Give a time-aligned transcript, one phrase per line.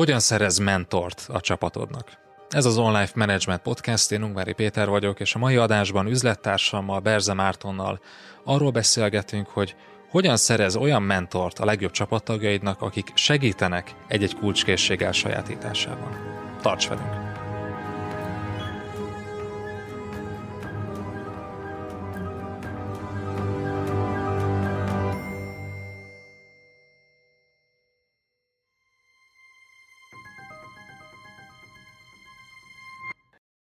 [0.00, 2.12] Hogyan szerez mentort a csapatodnak?
[2.48, 7.34] Ez az Online Management Podcast, én Ungvári Péter vagyok, és a mai adásban üzlettársammal, Berze
[7.34, 8.00] Mártonnal
[8.44, 9.76] arról beszélgetünk, hogy
[10.10, 16.16] hogyan szerez olyan mentort a legjobb csapattagjaidnak, akik segítenek egy-egy kulcskészség elsajátításában.
[16.62, 17.29] Tarts velünk!